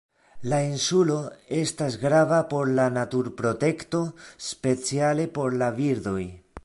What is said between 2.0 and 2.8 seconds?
grava por